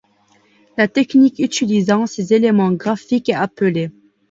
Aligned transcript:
La 0.77 0.87
technique 0.87 1.37
utilisant 1.37 2.07
ces 2.07 2.33
éléments 2.33 2.71
graphiques 2.71 3.29
est 3.29 3.35
appelée'. 3.35 3.91